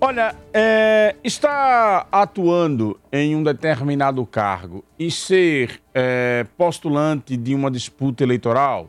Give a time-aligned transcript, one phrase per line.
[0.00, 8.22] Olha, é, estar atuando em um determinado cargo e ser é, postulante de uma disputa
[8.22, 8.88] eleitoral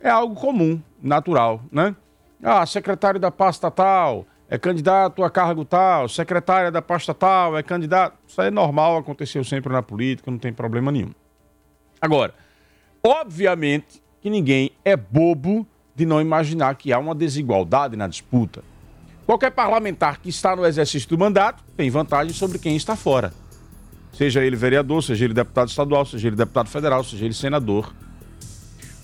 [0.00, 1.94] é algo comum, natural, né?
[2.42, 7.62] Ah, secretário da pasta tal é candidato a cargo tal, secretária da pasta tal é
[7.62, 8.18] candidato.
[8.26, 11.12] Isso é normal, aconteceu sempre na política, não tem problema nenhum.
[12.00, 12.34] Agora,
[13.04, 15.64] obviamente que ninguém é bobo
[15.94, 18.64] de não imaginar que há uma desigualdade na disputa.
[19.30, 23.32] Qualquer parlamentar que está no exercício do mandato tem vantagem sobre quem está fora.
[24.12, 27.94] Seja ele vereador, seja ele deputado estadual, seja ele deputado federal, seja ele senador.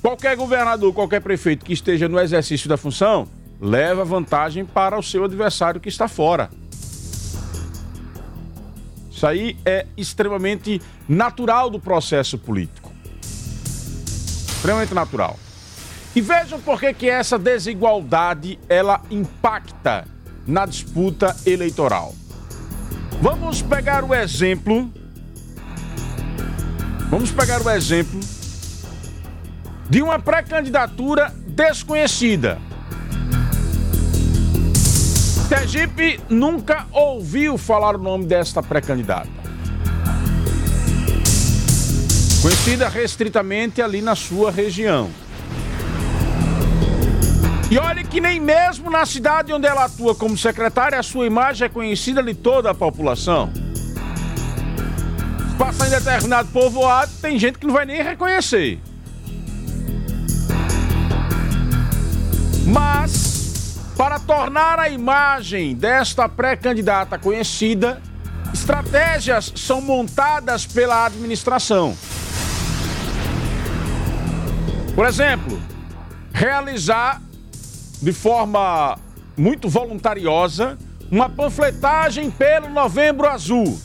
[0.02, 3.28] Qualquer governador, qualquer prefeito que esteja no exercício da função
[3.60, 6.50] leva vantagem para o seu adversário que está fora.
[9.08, 12.92] Isso aí é extremamente natural do processo político.
[14.48, 15.38] Extremamente natural.
[16.16, 20.15] E vejam por que, que essa desigualdade ela impacta
[20.46, 22.14] na disputa eleitoral.
[23.20, 24.90] Vamos pegar o exemplo.
[27.10, 28.20] Vamos pegar o exemplo
[29.88, 32.58] de uma pré-candidatura desconhecida.
[35.48, 39.30] Sergipe nunca ouviu falar o nome desta pré-candidata.
[42.42, 45.08] Conhecida restritamente ali na sua região.
[47.68, 51.66] E olhe que nem mesmo na cidade onde ela atua como secretária, a sua imagem
[51.66, 53.50] é conhecida de toda a população.
[55.58, 58.78] Passar em determinado povoado, tem gente que não vai nem reconhecer.
[62.66, 68.00] Mas, para tornar a imagem desta pré-candidata conhecida,
[68.54, 71.96] estratégias são montadas pela administração.
[74.94, 75.60] Por exemplo,
[76.32, 77.20] realizar
[78.00, 78.98] de forma
[79.36, 80.78] muito voluntariosa
[81.10, 83.78] uma panfletagem pelo Novembro Azul.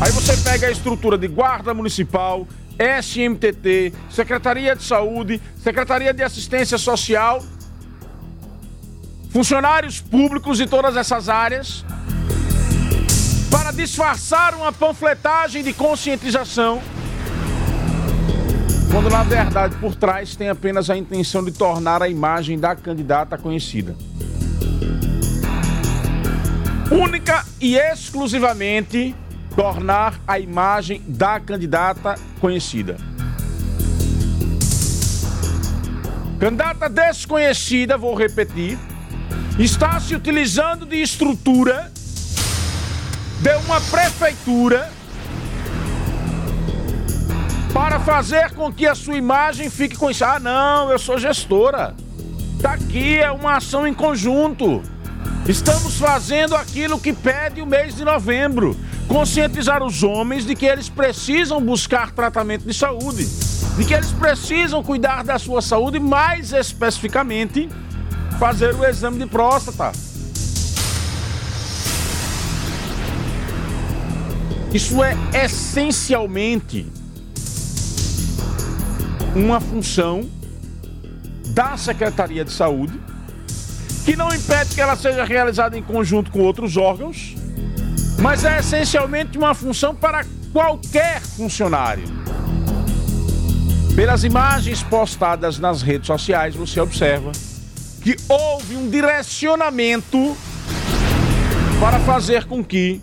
[0.00, 2.46] Aí você pega a estrutura de Guarda Municipal,
[2.78, 7.42] SMTT, Secretaria de Saúde, Secretaria de Assistência Social,
[9.30, 11.84] funcionários públicos de todas essas áreas,
[13.50, 16.82] para disfarçar uma panfletagem de conscientização
[19.04, 23.36] quando na verdade por trás tem apenas a intenção de tornar a imagem da candidata
[23.36, 23.94] conhecida.
[26.90, 29.14] Única e exclusivamente
[29.54, 32.96] tornar a imagem da candidata conhecida.
[36.40, 38.78] Candidata desconhecida, vou repetir,
[39.58, 41.92] está se utilizando de estrutura
[43.42, 44.90] de uma prefeitura
[47.74, 50.24] para fazer com que a sua imagem fique com isso.
[50.24, 51.92] Ah, não, eu sou gestora.
[52.62, 54.80] Tá aqui, é uma ação em conjunto.
[55.48, 58.76] Estamos fazendo aquilo que pede o mês de novembro.
[59.08, 63.26] Conscientizar os homens de que eles precisam buscar tratamento de saúde,
[63.76, 67.68] de que eles precisam cuidar da sua saúde, mais especificamente,
[68.38, 69.90] fazer o exame de próstata.
[74.72, 77.03] Isso é essencialmente
[79.34, 80.28] uma função
[81.48, 82.98] da Secretaria de Saúde,
[84.04, 87.34] que não impede que ela seja realizada em conjunto com outros órgãos,
[88.20, 92.04] mas é essencialmente uma função para qualquer funcionário.
[93.96, 97.32] Pelas imagens postadas nas redes sociais, você observa
[98.02, 100.36] que houve um direcionamento
[101.80, 103.00] para fazer com que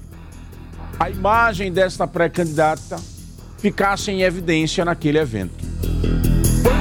[1.00, 3.00] a imagem desta pré-candidata
[3.58, 5.72] ficasse em evidência naquele evento.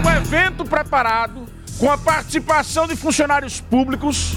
[0.03, 1.47] Um evento preparado
[1.79, 4.35] com a participação de funcionários públicos,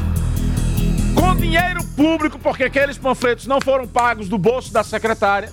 [1.16, 5.50] com dinheiro público, porque aqueles panfletos não foram pagos do bolso da secretária.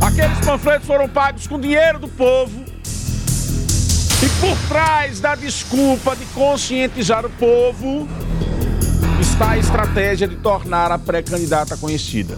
[0.00, 2.64] Aqueles panfletos foram pagos com dinheiro do povo.
[4.22, 8.06] E por trás da desculpa de conscientizar o povo
[9.20, 12.36] está a estratégia de tornar a pré-candidata conhecida.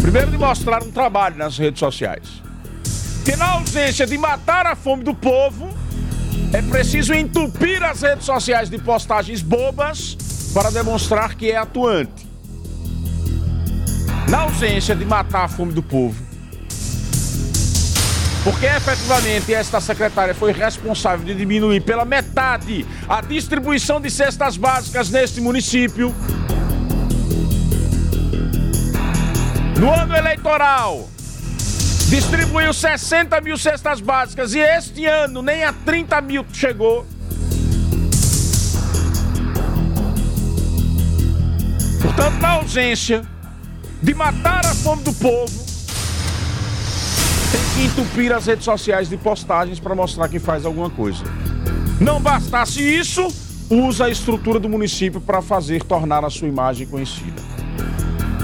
[0.00, 2.47] Primeiro, de mostrar um trabalho nas redes sociais.
[3.28, 5.68] Que na ausência de matar a fome do povo,
[6.50, 10.16] é preciso entupir as redes sociais de postagens bobas
[10.54, 12.26] para demonstrar que é atuante.
[14.30, 16.16] Na ausência de matar a fome do povo,
[18.42, 25.10] porque efetivamente esta secretária foi responsável de diminuir pela metade a distribuição de cestas básicas
[25.10, 26.14] neste município.
[29.78, 31.10] No ano eleitoral,
[32.08, 37.06] distribuiu 60 mil cestas básicas e este ano nem a 30 mil chegou.
[42.00, 43.22] Portanto, na ausência
[44.02, 45.66] de matar a fome do povo,
[47.52, 51.22] tem que entupir as redes sociais de postagens para mostrar que faz alguma coisa.
[52.00, 53.28] Não bastasse isso,
[53.68, 57.42] usa a estrutura do município para fazer tornar a sua imagem conhecida.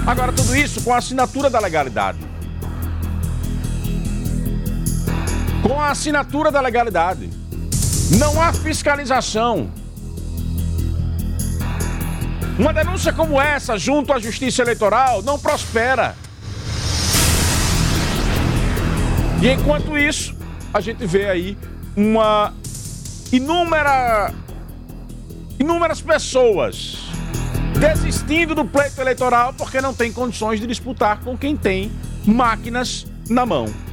[0.05, 2.34] Agora, tudo isso com a assinatura da legalidade.
[5.65, 7.27] Com a assinatura da legalidade.
[8.19, 9.71] Não há fiscalização.
[12.59, 16.15] Uma denúncia como essa, junto à Justiça Eleitoral, não prospera.
[19.41, 20.35] E enquanto isso,
[20.71, 21.57] a gente vê aí
[21.97, 22.53] uma
[23.31, 24.31] inúmera,
[25.59, 27.09] inúmeras pessoas
[27.79, 31.91] desistindo do pleito eleitoral porque não tem condições de disputar com quem tem
[32.23, 33.84] máquinas na mão.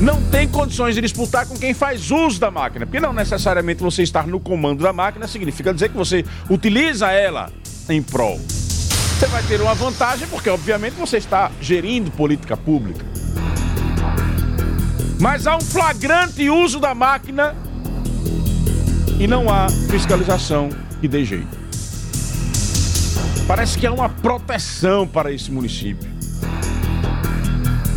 [0.00, 4.04] Não tem condições de disputar com quem faz uso da máquina, porque não necessariamente você
[4.04, 7.50] estar no comando da máquina significa dizer que você utiliza ela
[7.88, 8.38] em prol.
[8.38, 13.04] Você vai ter uma vantagem porque, obviamente, você está gerindo política pública.
[15.20, 17.56] Mas há um flagrante uso da máquina
[19.18, 20.68] e não há fiscalização
[21.00, 21.58] que dê jeito.
[23.48, 26.17] Parece que há uma proteção para esse município.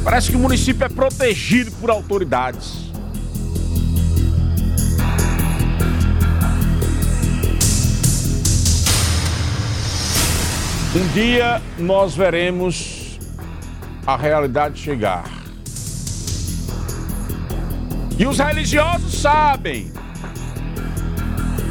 [0.03, 2.91] Parece que o município é protegido por autoridades.
[10.93, 13.19] Um dia nós veremos
[14.05, 15.23] a realidade chegar.
[18.17, 19.91] E os religiosos sabem.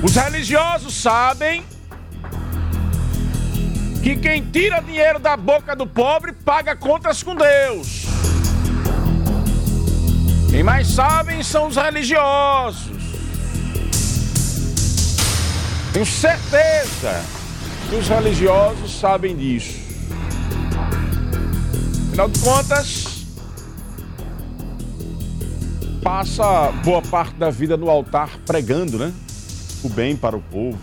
[0.03, 1.63] Os religiosos sabem
[4.03, 8.10] que quem tira dinheiro da boca do pobre paga contas com Deus.
[10.71, 12.93] Mais sabem são os religiosos.
[15.93, 17.25] Tenho certeza
[17.89, 19.81] que os religiosos sabem disso.
[22.07, 23.27] Afinal de contas,
[26.05, 29.13] passa boa parte da vida no altar pregando, né?
[29.83, 30.79] O bem para o povo,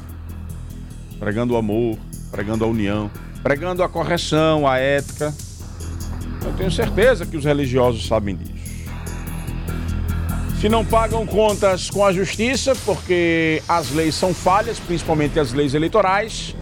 [1.17, 1.97] pregando o amor,
[2.29, 3.09] pregando a união,
[3.41, 5.33] pregando a correção, a ética.
[6.43, 8.57] Eu tenho certeza que os religiosos sabem disso.
[10.59, 15.75] Se não pagam contas com a justiça, porque as leis são falhas, principalmente as leis
[15.75, 16.55] eleitorais,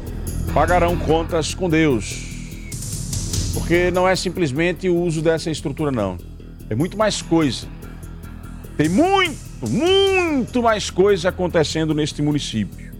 [0.54, 2.26] pagarão contas com Deus.
[3.54, 6.18] Porque não é simplesmente o uso dessa estrutura, não.
[6.70, 7.68] É muito mais coisa.
[8.76, 9.40] Tem muito,
[9.70, 12.94] muito mais coisa acontecendo neste município.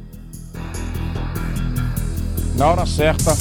[2.58, 3.36] Na hora certa,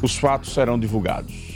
[0.00, 1.49] os fatos serão divulgados.